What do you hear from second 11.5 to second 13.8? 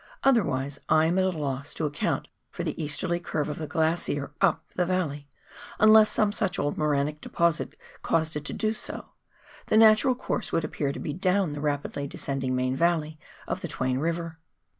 the rapidly descending main valley of the